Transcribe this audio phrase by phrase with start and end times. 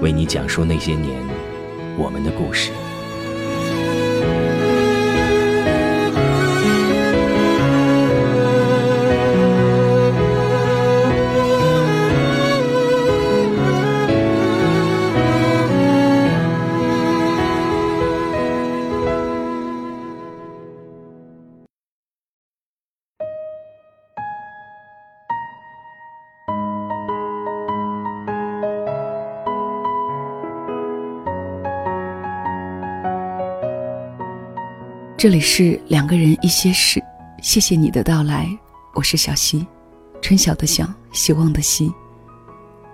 [0.00, 1.22] 为你讲述那些年
[1.96, 2.70] 我们的故事。
[35.18, 37.02] 这里是两个人一些事，
[37.42, 38.48] 谢谢你的到来，
[38.94, 39.66] 我是小溪，
[40.22, 41.92] 春晓的晓，希望的希。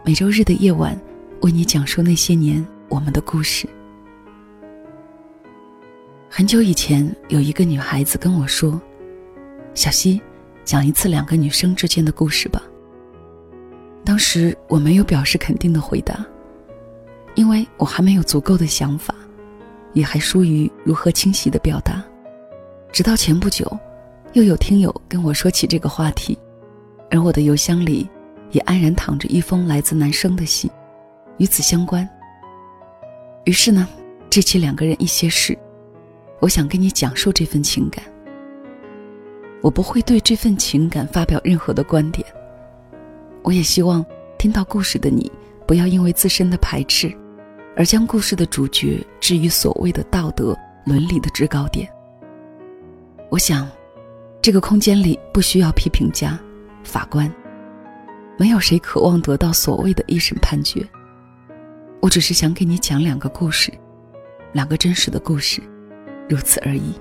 [0.03, 0.98] 每周日的夜晚，
[1.42, 3.69] 为你讲述那些年我们的故事。
[6.30, 8.80] 很久以前，有一个女孩子跟我说
[9.77, 10.19] ：“小溪，
[10.64, 12.62] 讲一次两个女生之间的故事吧。”
[14.02, 16.25] 当时我没有表示肯定的回答，
[17.34, 19.14] 因为我还没有足够的想法，
[19.92, 22.02] 也还疏于如何清晰的表达。
[22.94, 23.66] 直到前不久，
[24.34, 26.38] 又有听友跟我说起这个话题，
[27.10, 28.08] 而我的邮箱里
[28.52, 30.70] 也安然躺着一封来自男生的信，
[31.38, 32.08] 与此相关。
[33.46, 33.88] 于是呢，
[34.30, 35.58] 这期两个人一些事，
[36.38, 38.04] 我想跟你讲述这份情感。
[39.60, 42.24] 我不会对这份情感发表任何的观点，
[43.42, 44.06] 我也希望
[44.38, 45.33] 听到故事的你，
[45.66, 47.12] 不要因为自身的排斥，
[47.77, 50.56] 而将故事的主角置于所谓的道德
[50.86, 51.90] 伦理的制高点。
[53.34, 53.68] 我想，
[54.40, 56.39] 这个空间里不需要批评家、
[56.84, 57.28] 法官，
[58.39, 60.89] 没有谁渴望得到所谓的一审判决。
[62.00, 63.72] 我只是想给你讲两个故事，
[64.52, 65.61] 两个真实的故事，
[66.28, 66.95] 如此而已。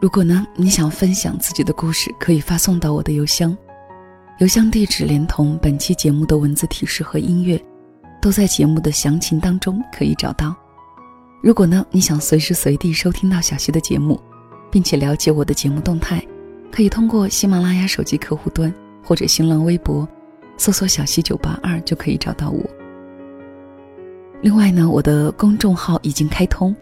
[0.00, 3.58] 如果呢，你想分享自己的故事，可以发送到我的邮箱，
[4.38, 7.60] 邮箱地址连同本期节目的文字提示和音乐，
[8.22, 10.54] 都在节目的详情当中可以找到。
[11.40, 14.20] 如果呢，你想随时随地收听到小溪的节目，
[14.70, 16.20] 并且了解我的节目动态，
[16.72, 18.72] 可以通过喜马拉雅手机客户端
[19.04, 20.06] 或者新浪微博，
[20.56, 22.62] 搜索“小溪九八二”就可以找到我。
[24.42, 26.74] 另外呢，我的公众号已经开通，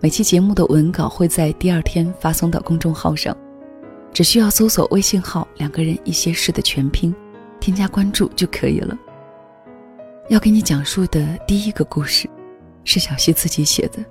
[0.00, 3.36] 每期节目的文稿会在第二天发送到公众号上，
[4.12, 7.12] 只需要搜索微信号“两个人一些事”的全拼，
[7.58, 8.96] 添加关注就可以了。
[10.28, 12.30] 要给你讲述的第一个故事。
[12.84, 14.04] 是小溪自己写的，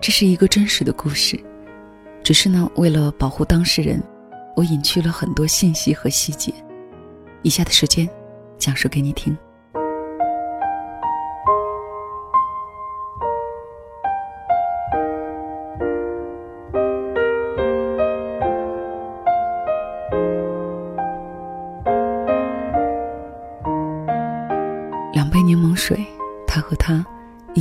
[0.00, 1.38] 这是一个真实的故事，
[2.22, 4.02] 只是呢，为了保护当事人，
[4.56, 6.52] 我隐去了很多信息和细节。
[7.42, 8.08] 以下的时间，
[8.56, 9.36] 讲述给你听。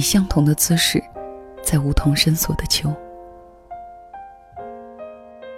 [0.02, 1.00] 以相同的姿势，
[1.62, 2.92] 在梧桐深锁的秋。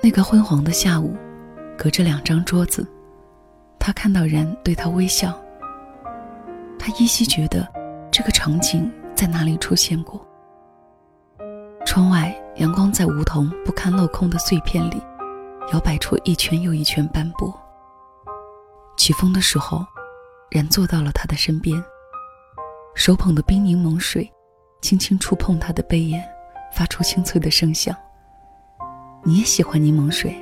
[0.01, 1.15] 那个昏黄的下午，
[1.77, 2.85] 隔着两张桌子，
[3.79, 5.33] 他看到人对他微笑。
[6.77, 7.65] 他依稀觉得
[8.11, 10.19] 这个场景在哪里出现过。
[11.85, 15.01] 窗外阳光在梧桐不堪镂空的碎片里，
[15.71, 17.57] 摇摆出一圈又一圈斑驳。
[18.97, 19.85] 起风的时候，
[20.49, 21.81] 人坐到了他的身边。
[22.93, 24.31] 手捧的冰柠檬水，
[24.83, 26.21] 轻轻触碰他的杯沿，
[26.73, 27.95] 发出清脆的声响。
[29.23, 30.35] 你也喜欢柠檬水？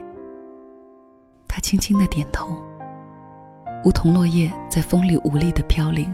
[1.48, 2.60] 他轻轻的点头。
[3.86, 6.12] 梧桐落叶在风里无力的飘零，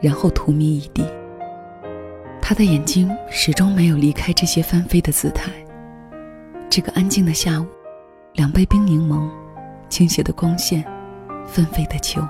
[0.00, 1.04] 然后荼蘼一地。
[2.40, 5.50] 他的眼睛始终没有离开这些翻飞的姿态。
[6.70, 7.66] 这个安静的下午，
[8.34, 9.28] 两杯冰柠檬，
[9.88, 10.84] 倾斜的光线，
[11.44, 12.22] 纷飞的秋。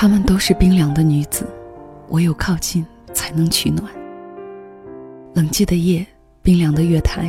[0.00, 1.44] 她们都是冰凉的女子，
[2.10, 3.84] 唯有靠近才能取暖。
[5.34, 6.06] 冷寂的夜，
[6.40, 7.28] 冰凉的月台，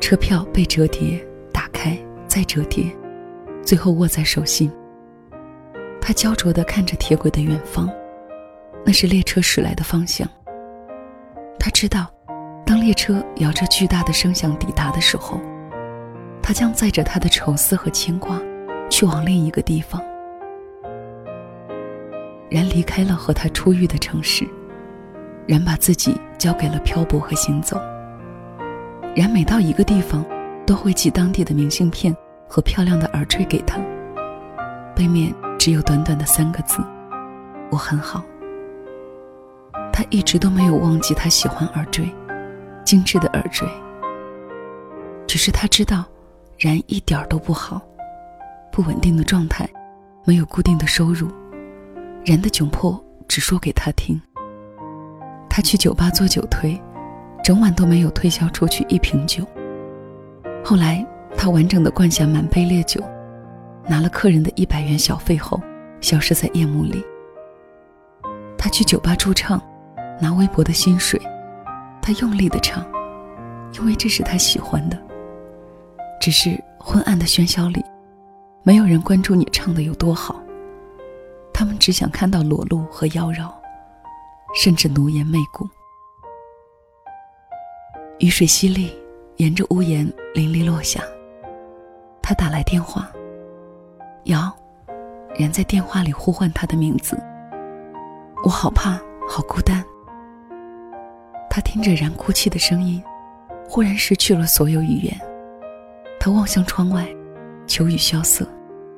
[0.00, 1.96] 车票被折叠，打开
[2.26, 2.90] 再折叠，
[3.62, 4.68] 最后握在手心。
[6.00, 7.88] 他焦灼地看着铁轨的远方，
[8.84, 10.28] 那是列车驶来的方向。
[11.56, 12.10] 他知道，
[12.66, 15.40] 当列车摇着巨大的声响抵达的时候，
[16.42, 18.42] 他将载着他的愁思和牵挂，
[18.90, 20.02] 去往另一个地方。
[22.50, 24.46] 然离开了和他初遇的城市，
[25.46, 27.80] 然把自己交给了漂泊和行走。
[29.14, 30.24] 然每到一个地方，
[30.66, 32.16] 都会寄当地的明信片
[32.48, 33.80] 和漂亮的耳坠给他，
[34.94, 36.82] 背面只有短短的三个字
[37.70, 38.22] ：“我很好。”
[39.92, 42.08] 他一直都没有忘记他喜欢耳坠，
[42.84, 43.68] 精致的耳坠。
[45.26, 46.04] 只是他知道，
[46.58, 47.80] 然一点都不好，
[48.72, 49.68] 不稳定的状态，
[50.24, 51.28] 没有固定的收入，
[52.24, 54.20] 人的窘迫只说给他听。
[55.48, 56.80] 他去酒吧做酒推，
[57.42, 59.46] 整晚都没有推销出去一瓶酒。
[60.64, 61.06] 后来
[61.36, 63.02] 他完整的灌下满杯烈酒，
[63.86, 65.60] 拿了客人的一百元小费后，
[66.00, 67.04] 消失在夜幕里。
[68.56, 69.60] 他去酒吧驻唱。
[70.20, 71.20] 拿微薄的薪水，
[72.00, 72.86] 他用力的唱，
[73.72, 74.96] 因为这是他喜欢的。
[76.20, 77.84] 只是昏暗的喧嚣里，
[78.62, 80.40] 没有人关注你唱的有多好。
[81.54, 83.48] 他们只想看到裸露和妖娆，
[84.60, 85.66] 甚至奴颜媚骨。
[88.18, 88.92] 雨水淅沥，
[89.36, 90.04] 沿着屋檐
[90.34, 91.00] 淋漓落下。
[92.20, 93.08] 他打来电话，
[94.24, 94.52] 瑶，
[95.36, 97.16] 人在电话里呼唤他的名字。
[98.44, 99.84] 我好怕，好孤单。
[101.48, 103.02] 他听着然哭泣的声音，
[103.68, 105.16] 忽然失去了所有语言。
[106.18, 107.06] 他望向窗外，
[107.66, 108.44] 秋雨萧瑟，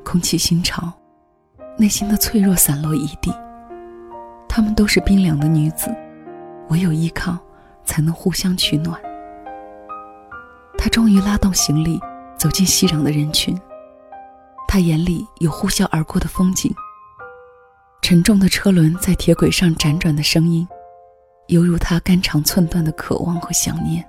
[0.05, 0.93] 空气新潮，
[1.78, 3.32] 内心的脆弱散落一地。
[4.49, 5.94] 她们都是冰凉的女子，
[6.69, 7.37] 唯有依靠，
[7.84, 8.99] 才能互相取暖。
[10.78, 12.00] 他终于拉动行李，
[12.38, 13.58] 走进熙攘的人群。
[14.69, 16.73] 他眼里有呼啸而过的风景，
[18.02, 20.67] 沉重的车轮在铁轨上辗转的声音。
[21.49, 24.05] 犹如他肝肠寸断的渴望和想念。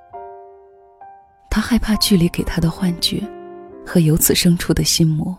[1.50, 3.22] 他害怕距离给他的幻觉，
[3.86, 5.38] 和由此生出的心魔。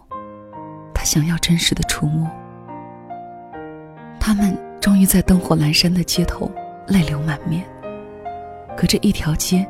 [0.98, 2.28] 他想要真实的触摸。
[4.18, 6.50] 他们终于在灯火阑珊的街头，
[6.88, 7.64] 泪流满面。
[8.76, 9.64] 隔着一条街，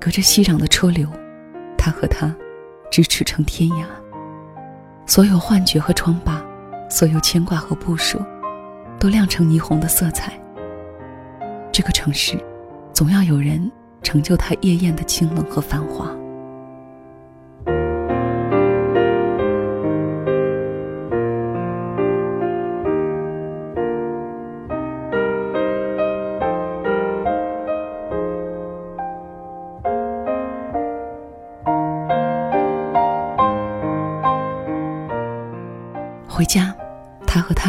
[0.00, 1.08] 隔着熙攘的车流，
[1.78, 2.34] 他和他，
[2.90, 3.84] 咫尺成天涯。
[5.06, 6.42] 所有幻觉和疮疤，
[6.90, 8.20] 所有牵挂和不舍，
[8.98, 10.32] 都亮成霓虹的色彩。
[11.70, 12.36] 这个城市，
[12.92, 13.70] 总要有人
[14.02, 16.10] 成就它夜宴的清冷和繁华。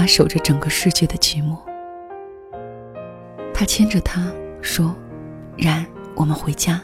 [0.04, 1.58] 他守着整个世界的寂寞。
[3.54, 4.30] 他牵着她
[4.62, 4.94] 说
[5.56, 6.82] ：“然，我们回家。”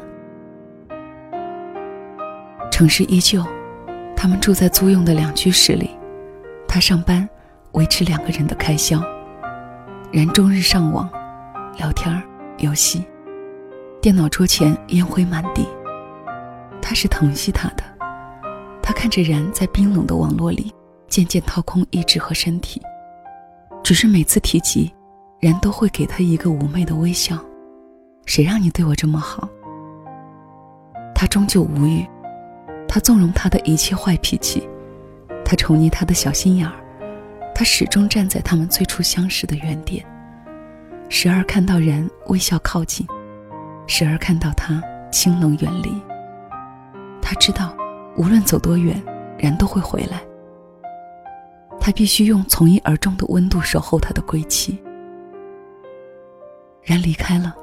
[2.71, 3.45] 城市依旧，
[4.15, 5.89] 他们住在租用的两居室里。
[6.65, 7.27] 他上班，
[7.73, 9.03] 维持两个人的开销。
[10.13, 11.09] 然终日上网，
[11.77, 12.23] 聊天
[12.59, 13.03] 游戏，
[14.01, 15.67] 电脑桌前烟灰满地。
[16.81, 17.83] 他是疼惜他的，
[18.81, 20.73] 他看着然在冰冷的网络里
[21.09, 22.81] 渐渐掏空意志和身体，
[23.83, 24.91] 只是每次提及。
[25.39, 27.37] 人都会给他一个妩媚的微笑，
[28.25, 29.47] 谁让你对我这么好？
[31.15, 32.05] 他终究无语，
[32.89, 34.67] 他纵容他的一切坏脾气，
[35.45, 36.73] 他宠溺他的小心眼儿，
[37.55, 40.05] 他始终站在他们最初相识的原点，
[41.07, 43.07] 时而看到人微笑靠近，
[43.87, 45.89] 时而看到他清冷远离。
[47.21, 47.73] 他知道，
[48.17, 49.01] 无论走多远，
[49.37, 50.21] 人都会回来。
[51.79, 54.77] 他必须用从一而终的温度守候他的归期。
[56.83, 57.55] 然离开了，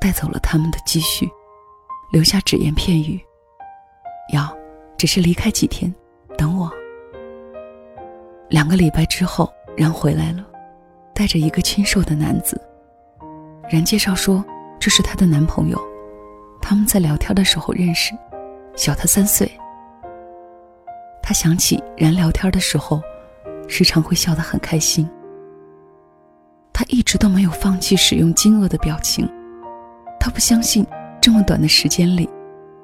[0.00, 1.28] 带走了他们的积蓄，
[2.12, 3.20] 留下只言片语。
[4.32, 4.56] 瑶，
[4.96, 5.94] 只是离开几天，
[6.36, 6.70] 等我。
[8.48, 10.44] 两个礼拜之后，然回来了，
[11.14, 12.60] 带着一个清瘦的男子。
[13.68, 14.44] 然介绍说，
[14.78, 15.78] 这是他的男朋友，
[16.60, 18.12] 他们在聊天的时候认识，
[18.76, 19.50] 小他三岁。
[21.22, 23.00] 他想起然聊天的时候，
[23.68, 25.08] 时常会笑得很开心。
[26.72, 29.28] 他一直都没有放弃使用惊愕的表情，
[30.18, 30.84] 他不相信
[31.20, 32.28] 这么短的时间里，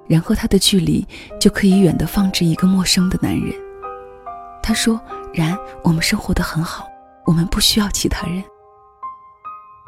[0.07, 1.07] 人和他的距离
[1.41, 3.53] 就可以远的放置一个陌生的男人。
[4.63, 5.01] 他说
[5.35, 6.87] ：“然，我们生活的很好，
[7.27, 8.45] 我们不需要其他人。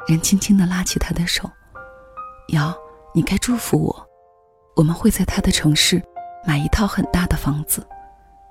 [0.05, 1.49] 人轻轻的拉起他的手，
[2.49, 2.75] 瑶，
[3.13, 4.07] 你该祝福我，
[4.75, 6.03] 我们会在他的城市
[6.45, 7.87] 买一套很大的房子，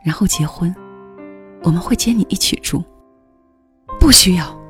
[0.02, 0.74] 然后结婚，
[1.62, 2.82] 我们会接你一起住。
[4.00, 4.60] 不需要。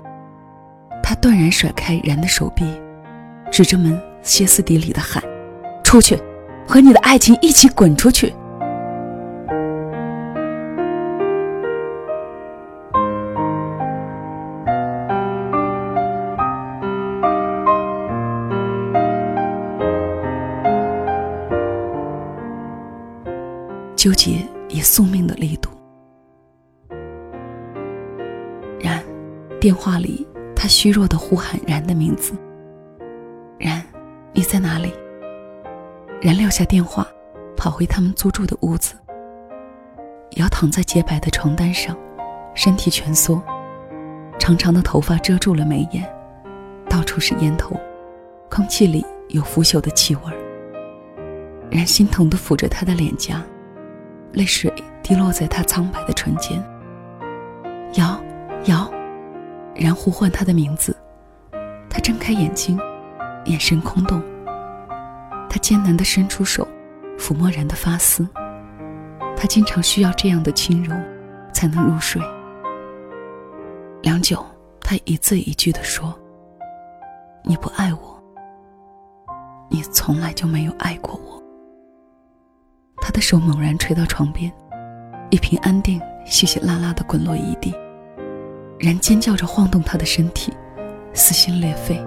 [1.02, 2.64] 他断然甩开然的手臂，
[3.50, 5.22] 指着门歇斯底里的喊
[5.82, 6.16] ：“出去，
[6.66, 8.32] 和你的爱情一起滚出去！”
[23.96, 25.71] 纠结以宿命的力度。
[29.62, 30.26] 电话里
[30.56, 32.34] 他虚弱的呼喊然的名字。
[33.60, 33.80] 然，
[34.32, 34.92] 你在哪里？
[36.20, 37.06] 然撂下电话，
[37.56, 38.96] 跑回他们租住的屋子。
[40.30, 41.96] 瑶躺在洁白的床单上，
[42.56, 43.40] 身体蜷缩，
[44.36, 46.12] 长长的头发遮住了眉眼，
[46.88, 47.78] 到处是烟头，
[48.50, 50.22] 空气里有腐朽的气味。
[51.70, 53.40] 然心疼的抚着他的脸颊。
[54.32, 54.72] 泪水
[55.04, 56.60] 滴落在他苍白的唇间。
[57.94, 58.20] 瑶，
[58.64, 58.90] 瑶，
[59.74, 60.96] 然呼唤他的名字。
[61.88, 62.78] 他睁开眼睛，
[63.44, 64.22] 眼神空洞。
[65.48, 66.66] 他艰难地伸出手，
[67.18, 68.26] 抚摸然的发丝。
[69.36, 70.94] 他经常需要这样的轻柔，
[71.52, 72.22] 才能入睡。
[74.02, 74.44] 良久，
[74.80, 76.18] 他一字一句地说
[77.44, 78.22] ：“你不爱我，
[79.68, 81.42] 你从来就没有爱过我。”
[83.02, 84.50] 他的手猛然垂到床边，
[85.30, 87.74] 一瓶安定稀稀拉拉的滚落一地。
[88.82, 90.52] 然尖叫着晃动他的身体，
[91.14, 92.04] 撕心裂肺。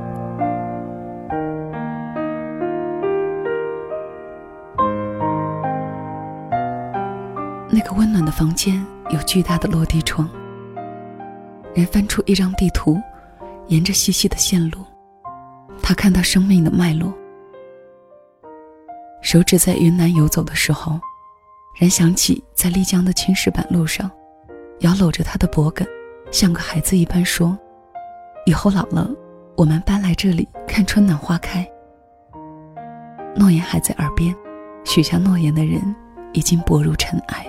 [7.70, 10.30] 那个温暖的房间有巨大的落地窗。
[11.74, 13.02] 人翻出一张地图，
[13.68, 14.80] 沿着细细的线路，
[15.82, 17.14] 他看到生命的脉络。
[19.22, 21.00] 手指在云南游走的时候，
[21.80, 24.12] 然想起在丽江的青石板路上，
[24.80, 25.86] 瑶搂着他的脖颈，
[26.32, 27.58] 像个孩子一般说
[28.46, 29.10] ：“以后老了，
[29.56, 31.68] 我们搬来这里看春暖花开。”
[33.36, 34.36] 诺言还在耳边，
[34.84, 35.82] 许下诺言的人
[36.34, 37.46] 已经薄如尘埃。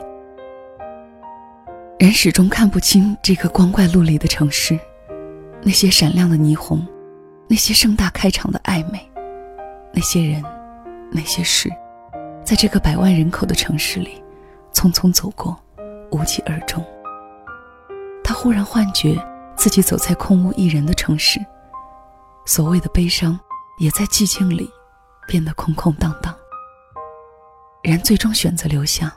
[1.99, 4.79] 人始终看不清这个光怪陆离的城市，
[5.63, 6.87] 那些闪亮的霓虹，
[7.49, 9.01] 那些盛大开场的暧昧，
[9.93, 10.43] 那些人。
[11.09, 11.71] 那些事，
[12.45, 14.21] 在这个百万人口的城市里，
[14.73, 15.57] 匆匆走过，
[16.11, 16.85] 无疾而终。
[18.27, 19.17] 他忽然幻觉
[19.55, 21.39] 自己走在空无一人的城市，
[22.45, 23.39] 所谓的悲伤，
[23.79, 24.69] 也在寂静里
[25.29, 26.35] 变得空空荡荡。
[27.85, 29.17] 然最终选择留下，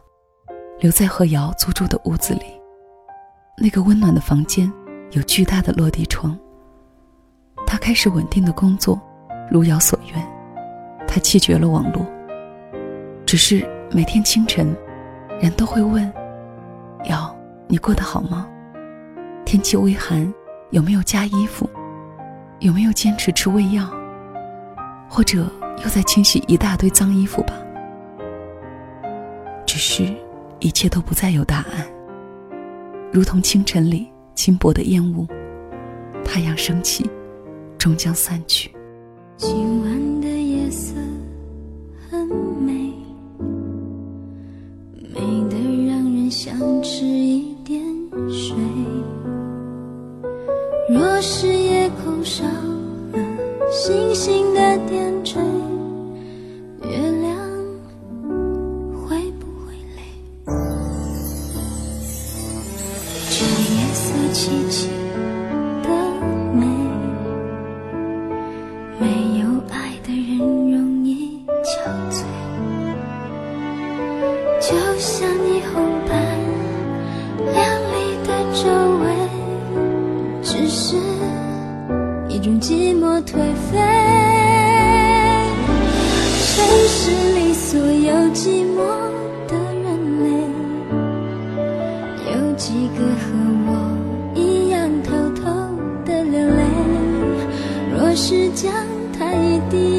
[0.77, 2.43] 留在和瑶租住的屋子里。
[3.57, 4.71] 那个温暖的房间
[5.09, 6.37] 有巨大的落地窗。
[7.65, 9.01] 他开始稳定的工作，
[9.49, 10.23] 如瑶所愿。
[11.07, 12.05] 他弃绝了网络，
[13.25, 14.77] 只是每天清晨，
[15.41, 16.13] 人都会问
[17.09, 17.35] ：“瑶，
[17.67, 18.47] 你过得好吗？
[19.51, 20.31] 天气微寒，
[20.69, 21.67] 有没有加衣服？
[22.59, 23.83] 有没有坚持吃胃药？
[25.09, 25.51] 或者
[25.83, 27.55] 又在清洗一大堆脏衣服吧？”
[29.65, 30.15] 只是，
[30.59, 31.87] 一切都不再有答案，
[33.11, 35.25] 如同清晨里轻薄的烟雾，
[36.23, 37.09] 太阳升起，
[37.75, 38.71] 终将散去。
[39.35, 40.18] 今晚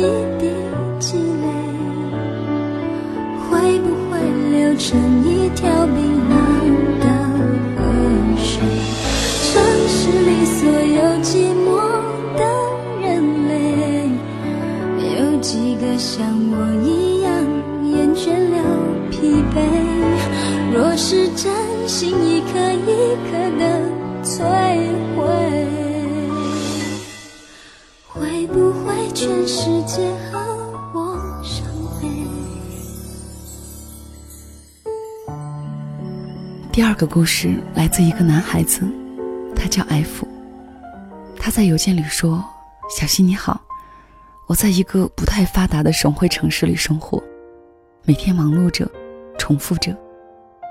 [0.00, 0.29] 一
[37.00, 38.82] 个故事来自一个男孩子，
[39.56, 40.28] 他叫 F。
[41.38, 42.44] 他在邮件里说
[42.94, 43.58] ：“小溪你好，
[44.46, 47.22] 我在一个不太发达的省会城市里生活，
[48.04, 48.86] 每天忙碌着，
[49.38, 49.96] 重复着，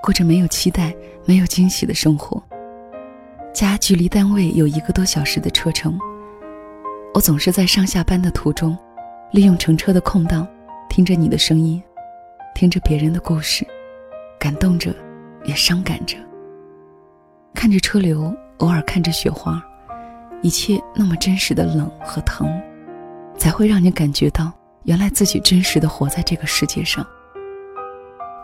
[0.03, 0.95] 过着没有期待、
[1.25, 2.39] 没有惊喜的生活。
[3.51, 5.97] 家距离单位有一个多小时的车程，
[7.15, 8.77] 我总是在上下班的途中，
[9.31, 10.47] 利用乘车的空档，
[10.89, 11.81] 听着你的声音，
[12.53, 13.65] 听着别人的故事，
[14.39, 14.93] 感动着，
[15.43, 16.17] 也伤感着。
[17.53, 19.61] 看着车流，偶尔看着雪花。”
[20.41, 22.47] 一切那么真实的冷和疼，
[23.37, 24.49] 才会让你感觉到，
[24.83, 27.05] 原来自己真实的活在这个世界上。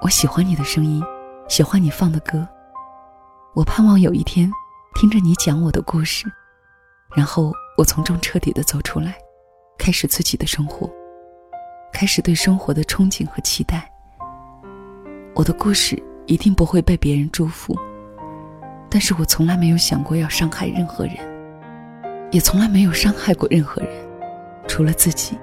[0.01, 1.01] 我喜欢你的声音，
[1.47, 2.45] 喜欢你放的歌。
[3.53, 4.51] 我盼望有一天，
[4.95, 6.29] 听着你讲我的故事，
[7.15, 9.15] 然后我从中彻底的走出来，
[9.77, 10.89] 开始自己的生活，
[11.93, 13.89] 开始对生活的憧憬和期待。
[15.33, 17.77] 我的故事一定不会被别人祝福，
[18.89, 21.15] 但是我从来没有想过要伤害任何人。
[22.31, 23.91] 也从来没有伤害过任何人，
[24.67, 25.37] 除了自己。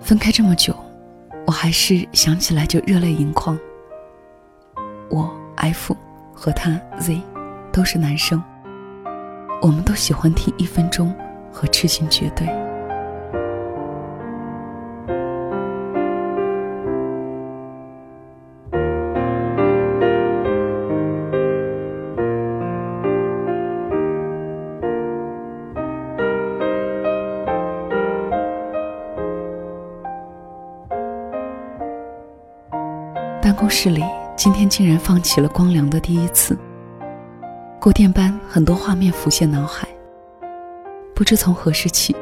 [0.00, 0.74] 分开这么久，
[1.46, 3.58] 我还是想起来就热泪盈眶。
[5.10, 5.94] 我 F
[6.32, 7.20] 和他 Z
[7.72, 8.42] 都是男生，
[9.60, 11.14] 我们都喜欢听一分钟
[11.52, 12.48] 和痴心绝对。
[33.70, 34.02] 室里，
[34.36, 36.58] 今天竟然放起了光良的第一次。
[37.80, 39.88] 过电班，很多画面浮现脑海。
[41.14, 42.14] 不知从何时起，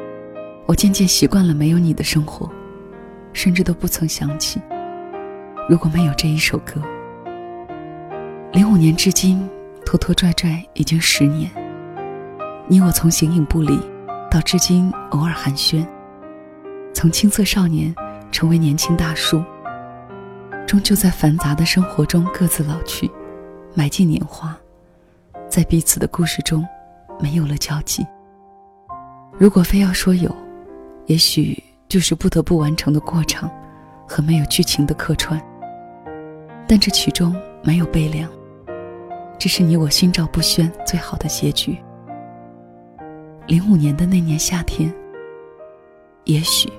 [0.67, 2.47] 我渐渐习惯了没有你的生活，
[3.33, 4.61] 甚至都不曾想起，
[5.67, 6.79] 如果没有这一首歌。
[8.53, 9.49] 零五年至今，
[9.83, 11.49] 拖拖拽拽已经十年。
[12.67, 13.79] 你我从形影不离，
[14.29, 15.83] 到至今偶尔寒暄，
[16.93, 17.93] 从青涩少年
[18.31, 19.43] 成为年轻大叔。
[20.69, 23.09] 终究在繁杂的生活中各自老去，
[23.73, 24.55] 埋进年华，
[25.49, 26.63] 在彼此的故事中，
[27.19, 28.05] 没有了交集。
[29.39, 30.31] 如果非要说有，
[31.07, 33.49] 也许就是不得不完成的过程，
[34.07, 35.41] 和没有剧情的客串。
[36.67, 38.29] 但这其中没有悲凉，
[39.39, 41.75] 这是你我心照不宣最好的结局。
[43.47, 44.93] 零五年的那年夏天，
[46.25, 46.71] 也许。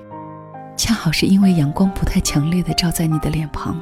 [0.81, 3.79] 恰好是因为阳光不太强烈的照在你的脸庞，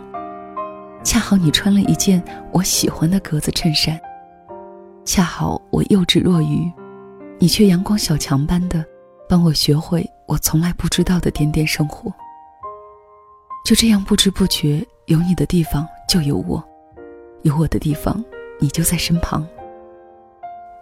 [1.02, 3.98] 恰好你穿了一件我喜欢的格子衬衫，
[5.06, 6.70] 恰好我幼稚若愚，
[7.40, 8.84] 你却阳光小强般的
[9.30, 12.14] 帮我学会我从来不知道的点点生活。
[13.64, 16.62] 就这样不知不觉，有你的地方就有我，
[17.44, 18.22] 有我的地方
[18.60, 19.48] 你就在身旁。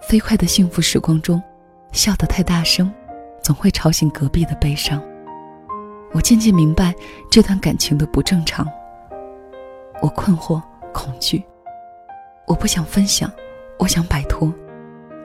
[0.01, 1.39] 飞快的幸福时光中，
[1.91, 2.91] 笑得太大声，
[3.43, 4.99] 总会吵醒隔壁的悲伤。
[6.17, 6.95] 我渐渐明白
[7.30, 8.67] 这段感情的不正常。
[10.01, 10.60] 我困惑、
[10.91, 11.43] 恐惧，
[12.47, 13.32] 我不想分享，
[13.77, 14.51] 我想摆脱，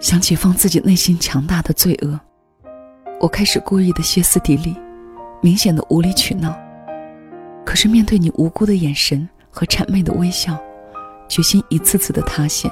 [0.00, 2.20] 想解放自己内心强大的罪恶。
[3.18, 4.78] 我开始故意的歇斯底里，
[5.40, 6.54] 明显的无理取闹。
[7.64, 10.60] 可是面对你无辜的眼神和谄媚的微笑，
[11.26, 12.70] 决心一次次的塌陷。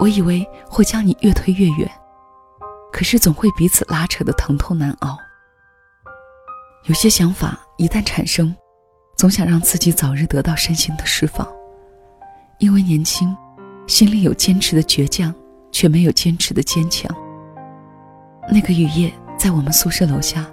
[0.00, 1.88] 我以为会将你越推越远，
[2.92, 5.16] 可是总会彼此拉扯的疼痛难熬。
[6.84, 8.54] 有些想法一旦产生，
[9.16, 11.46] 总想让自己早日得到身心的释放。
[12.58, 13.36] 因为年轻，
[13.86, 15.34] 心里有坚持的倔强，
[15.70, 17.14] 却没有坚持的坚强。
[18.50, 20.46] 那个雨夜，在我们宿舍楼下，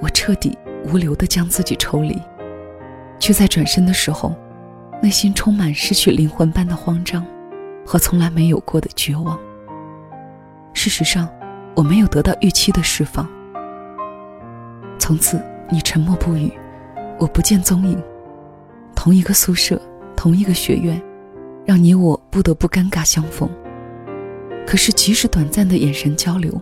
[0.00, 2.20] 我彻底无留的将自己抽离，
[3.18, 4.34] 却在转身的时候，
[5.02, 7.24] 内心充满失去灵魂般的慌张，
[7.84, 9.38] 和从来没有过的绝望。
[10.72, 11.28] 事实上，
[11.76, 13.28] 我没有得到预期的释放。
[14.98, 15.40] 从此。
[15.70, 16.50] 你沉默不语，
[17.18, 18.02] 我不见踪影。
[18.96, 19.78] 同一个宿舍，
[20.16, 20.98] 同一个学院，
[21.66, 23.46] 让你我不得不尴尬相逢。
[24.66, 26.58] 可是，即使短暂的眼神交流，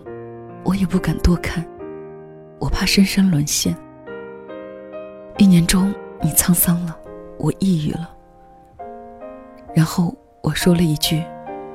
[0.65, 1.65] 我也不敢多看，
[2.59, 3.73] 我怕深深沦陷。
[5.37, 6.93] 一年中，你沧桑了，
[7.37, 8.13] 我抑郁了。
[9.73, 11.23] 然后我说了一句：“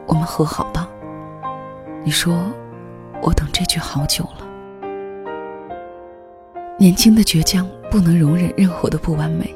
[0.07, 0.87] 我们和好吧。”
[2.05, 2.45] 你说
[3.23, 4.47] ：“我等这句好久了。”
[6.83, 9.55] 年轻的倔强不能容忍任何的不完美，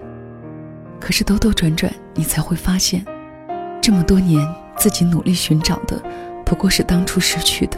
[1.00, 3.04] 可是兜兜转转，你才会发现，
[3.82, 4.40] 这么多年
[4.76, 6.00] 自己努力寻找的，
[6.44, 7.76] 不过是当初失去的。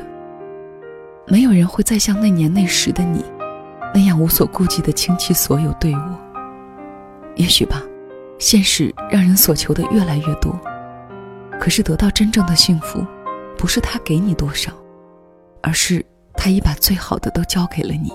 [1.26, 3.24] 没有人会再像那年那时的你，
[3.94, 6.18] 那样无所顾忌的倾其所有对我。
[7.34, 7.82] 也许吧，
[8.38, 10.60] 现实让人所求的越来越多，
[11.58, 13.02] 可是得到真正的幸福，
[13.56, 14.70] 不是他给你多少，
[15.62, 18.12] 而是他已把最好的都交给了你。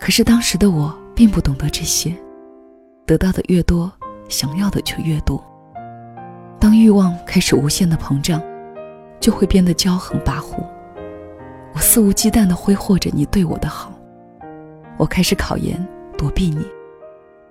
[0.00, 2.16] 可是当时的我并不懂得这些，
[3.06, 3.92] 得到的越多，
[4.30, 5.44] 想要的就越多。
[6.58, 8.42] 当欲望开始无限的膨胀，
[9.20, 10.64] 就会变得骄横跋扈。
[11.74, 13.92] 我肆无忌惮地挥霍着你对我的好，
[14.96, 15.86] 我开始考研
[16.16, 16.66] 躲避你，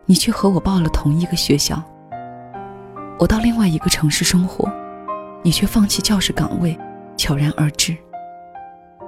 [0.05, 1.81] 你却和我报了同一个学校。
[3.19, 4.67] 我到另外一个城市生活，
[5.43, 6.77] 你却放弃教师岗位，
[7.15, 7.95] 悄然而至。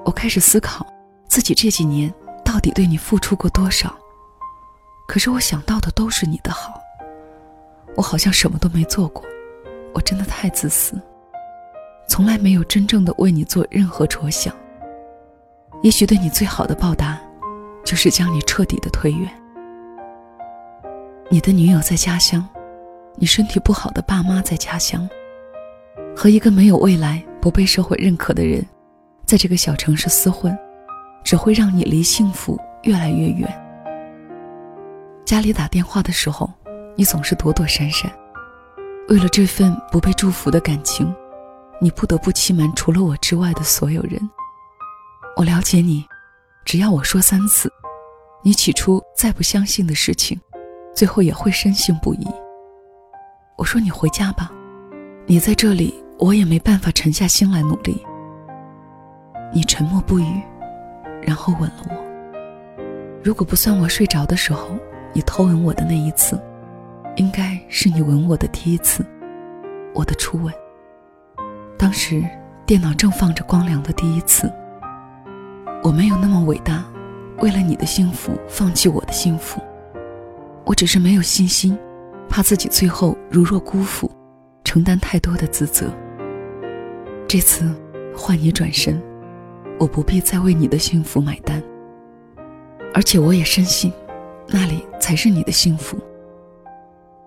[0.06, 0.86] 我开始思考
[1.27, 2.13] 自己这几年
[2.51, 3.95] 到底对你付出过多少，
[5.07, 6.81] 可是我想到的都是你的好，
[7.95, 9.23] 我好像什么都没做过。
[9.93, 11.01] 我真的太自私，
[12.09, 14.53] 从来没有真正的为你做任何着想。
[15.81, 17.17] 也许对你最好的报答，
[17.85, 19.31] 就是将你彻底的推远。
[21.29, 22.45] 你的女友在家乡，
[23.15, 25.09] 你身体不好的爸妈在家乡，
[26.13, 28.61] 和一个没有未来、不被社会认可的人，
[29.25, 30.53] 在这个小城市厮混，
[31.23, 33.49] 只会让你离幸福越来越远。
[35.25, 36.49] 家里打电话的时候，
[36.95, 38.12] 你总是躲躲闪闪。
[39.10, 41.13] 为了这份不被祝福的感情，
[41.79, 44.19] 你不得不欺瞒除了我之外的所有人。
[45.36, 46.05] 我了解你，
[46.65, 47.71] 只要我说三次，
[48.43, 50.39] 你起初再不相信的事情，
[50.93, 52.27] 最后也会深信不疑。
[53.57, 54.51] 我说你回家吧，
[55.25, 58.03] 你在这里，我也没办法沉下心来努力。
[59.53, 60.41] 你沉默不语，
[61.21, 62.84] 然后吻了我。
[63.23, 64.69] 如果不算我睡着的时候
[65.13, 66.39] 你偷吻我的那一次。
[67.17, 69.05] 应该是你吻我的第一次，
[69.93, 70.53] 我的初吻。
[71.77, 72.23] 当时
[72.65, 74.49] 电脑正放着光良的第一次。
[75.84, 76.86] 我没有那么伟大，
[77.39, 79.62] 为了你的幸福放弃我的幸福。
[80.63, 81.77] 我只是没有信心，
[82.29, 84.10] 怕自己最后如若辜负，
[84.63, 85.88] 承担太多的自责。
[87.27, 87.75] 这次
[88.15, 89.01] 换你转身，
[89.82, 91.60] 我不必再为你的幸福买单。
[92.94, 93.91] 而且我也深信，
[94.46, 95.98] 那里才是你的幸福。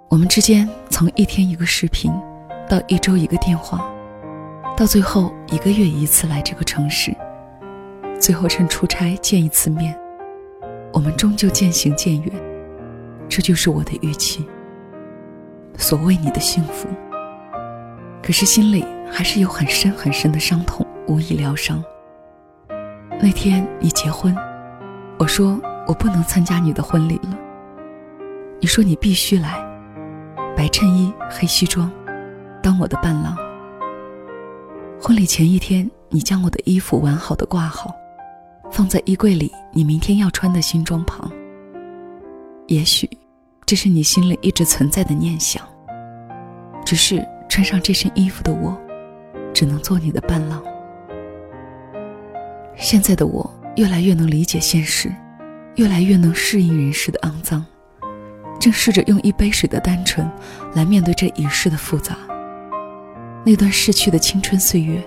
[0.08, 2.12] 我们之间从一天一个视频，
[2.68, 3.84] 到一周一个电话，
[4.76, 7.12] 到最后一个月一次来这个城市，
[8.20, 9.98] 最后趁出差见一次面，
[10.92, 12.32] 我们终究渐行渐远。
[13.28, 14.46] 这就是我的预期。
[15.76, 16.86] 所谓你的幸福，
[18.22, 21.82] 可是心里还是有很深很深的伤痛，无以疗伤。
[23.20, 24.36] 那天你结婚，
[25.18, 27.38] 我说我不能参加你的婚礼了。
[28.60, 29.64] 你说你必须来。
[30.56, 31.90] 白衬衣、黑西装，
[32.62, 33.36] 当我的伴郎。
[35.00, 37.92] 婚礼前一天，你将我的衣服完好的挂好，
[38.70, 41.30] 放在衣柜里你明天要穿的新装旁。
[42.68, 43.08] 也许，
[43.66, 45.62] 这是你心里一直存在的念想。
[46.84, 48.76] 只是穿上这身衣服的我，
[49.52, 50.62] 只能做你的伴郎。
[52.76, 55.12] 现在的我，越来越能理解现实，
[55.76, 57.64] 越来越能适应人世的肮脏。
[58.60, 60.30] 正试着用一杯水的单纯，
[60.74, 62.16] 来面对这一世的复杂。
[63.44, 65.06] 那段逝去的青春岁月，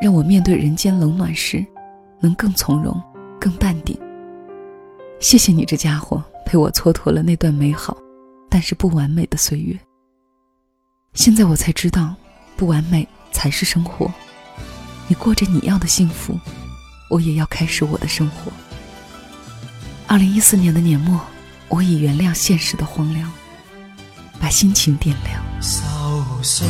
[0.00, 1.64] 让我面对人间冷暖时，
[2.20, 3.00] 能更从容、
[3.40, 3.98] 更淡定。
[5.18, 7.96] 谢谢你这家伙，陪我蹉跎了那段美好，
[8.48, 9.76] 但是不完美的岁月。
[11.14, 12.14] 现在我才知道，
[12.56, 14.12] 不完美才是生活。
[15.08, 16.38] 你过着你要的幸福，
[17.08, 18.52] 我也要开始我的生活。
[20.06, 21.20] 二零一四年的年末。
[21.68, 23.28] 我已原谅现实的荒凉，
[24.38, 25.42] 把心情点亮。
[25.60, 26.64] 愁绪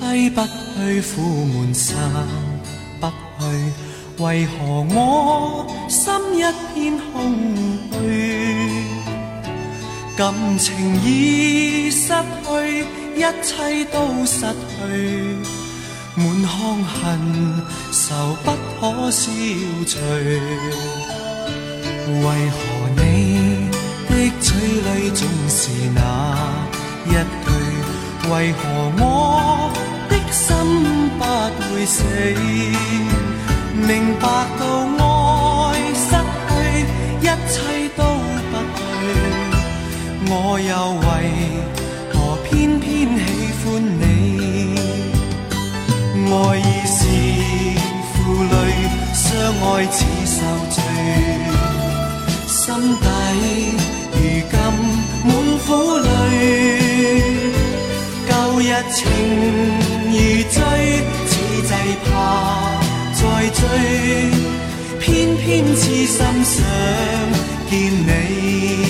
[0.00, 1.96] 挥不去，苦闷散
[3.00, 3.44] 不去，
[4.20, 6.42] 为何我心一
[6.74, 7.36] 片空
[7.92, 8.82] 虚？
[10.16, 12.08] 感情已失
[12.42, 15.38] 去，一切都失去，
[16.16, 16.48] 满腔
[16.84, 17.02] 恨
[17.90, 19.30] 愁不可消
[19.86, 19.98] 除，
[22.08, 22.56] 为何
[22.96, 23.68] 你？
[24.08, 25.60] 的嘴里总是
[25.92, 25.98] 那
[27.06, 27.16] 一句，
[28.30, 28.58] 为何
[28.96, 29.02] 我
[30.08, 30.46] 的心
[31.18, 31.22] 不
[31.74, 32.04] 会死？
[33.74, 34.24] 明白
[34.56, 34.62] 到
[34.98, 35.02] 爱
[35.94, 36.06] 失
[36.48, 36.52] 去，
[37.20, 37.54] 一切
[37.96, 38.00] 都
[38.50, 39.02] 不对，
[40.30, 40.70] 我又
[41.02, 41.02] 为
[46.34, 46.98] 爱已是
[48.12, 48.54] 负累，
[49.12, 49.24] 相
[49.60, 50.36] 爱似受
[50.70, 50.76] 罪，
[52.46, 52.58] 心
[52.98, 53.06] 底。
[54.12, 54.18] 如
[54.50, 54.52] 今
[55.24, 55.28] 满
[55.64, 55.68] 苦
[55.98, 56.06] 泪，
[58.28, 58.98] 旧日情
[60.10, 60.14] 如
[60.50, 60.56] 醉，
[61.26, 61.70] 此际
[62.04, 62.10] 怕
[63.14, 63.20] 再
[63.50, 63.62] 追，
[65.00, 65.04] 偏。
[65.44, 66.16] 偏痴心想
[67.68, 68.83] 见你。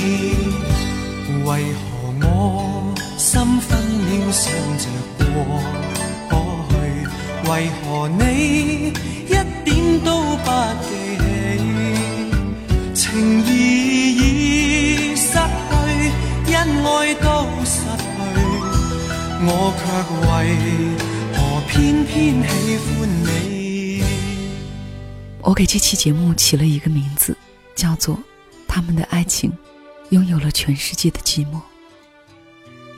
[20.20, 24.02] 我却为何偏偏喜欢你？
[25.42, 27.36] 我给这期节目起了一个名字，
[27.74, 28.16] 叫做
[28.68, 29.52] 《他们的爱情
[30.10, 31.52] 拥有了全世界的寂寞》。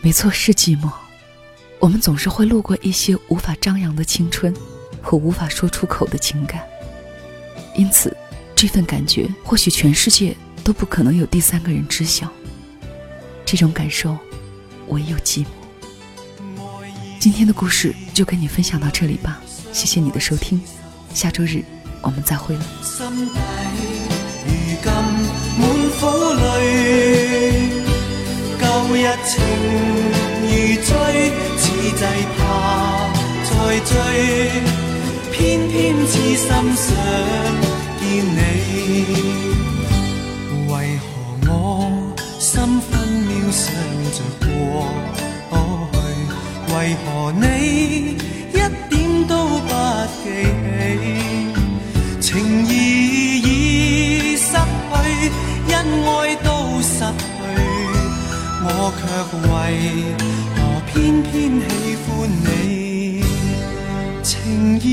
[0.03, 0.91] 没错，是寂寞。
[1.79, 4.55] 我们总是会路过一些无法张扬的青春
[5.03, 6.63] 和无法说出口的情感，
[7.75, 8.17] 因此，
[8.55, 12.31] 这份感觉或许全世界都不可能有第三个人知晓。
[13.45, 14.17] 这种感受，
[14.89, 15.66] 唯有寂寞。
[17.27, 19.41] 今天的故事就跟你分享到这里吧，
[19.73, 20.61] 谢谢你的收听，
[21.12, 21.65] 下周日。
[22.01, 22.65] 我们再会了。
[22.85, 23.41] 心底
[24.47, 24.93] 如今
[25.59, 26.07] 满苦
[26.39, 27.69] 泪，
[28.61, 29.43] 旧日情
[30.41, 30.47] 如
[30.85, 30.87] 醉，
[31.59, 31.65] 此
[31.97, 32.07] 际
[32.39, 32.39] 怕
[33.43, 33.91] 再追，
[35.33, 35.75] 偏偏
[36.07, 36.87] 痴心想
[37.99, 38.05] 见
[38.37, 38.39] 你。
[40.69, 41.51] 为何我
[42.39, 43.65] 心分秒想
[44.12, 44.47] 着过
[46.77, 48.19] 为何你
[48.53, 48.55] 一
[48.91, 49.71] 点都不
[50.23, 50.25] 记
[52.21, 52.21] 起？
[52.21, 52.71] 情义
[53.41, 54.95] 已失去，
[55.73, 56.49] 恩爱都
[56.83, 57.25] 失去，
[58.62, 59.01] 我却
[59.49, 59.55] 为
[60.55, 61.65] 何偏偏喜
[62.05, 62.07] 欢
[62.45, 63.25] 你？
[64.23, 64.85] 情义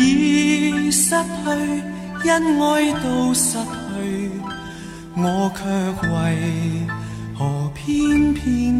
[0.00, 1.46] 已失去，
[2.28, 2.30] 恩
[2.60, 3.96] 爱都失去，
[5.16, 5.22] 我
[5.56, 5.60] 却
[6.08, 6.10] 为
[7.38, 7.40] 何
[7.74, 8.71] 偏偏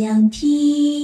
[0.00, 0.99] 想听。